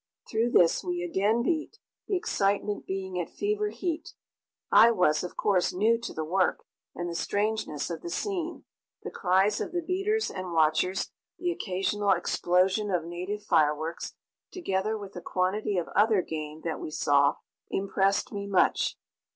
[0.31, 4.15] Through this we again beat, the excitement being at fever heat.
[4.71, 8.63] I was, of course, new to the work, and the strangeness of the scene,
[9.03, 14.15] the cries of the beaters and watchers, the occasional explosion of native fireworks,
[14.51, 17.35] together with the quantity of other game that we saw,
[17.69, 18.97] impressed me much.